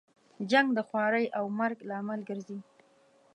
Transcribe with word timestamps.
جنګ 0.51 0.67
د 0.77 0.79
خوارۍ 0.87 1.25
او 1.37 1.45
مرګ 1.59 1.77
لامل 1.89 2.21
ګرځي. 2.29 2.59